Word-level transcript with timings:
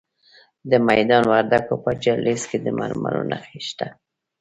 د 0.69 0.71
میدان 0.87 1.23
وردګو 1.31 1.75
په 1.83 1.91
جلریز 2.03 2.41
کې 2.49 2.57
د 2.65 2.67
مرمرو 2.79 3.23
نښې 3.31 3.59
شته. 3.67 3.87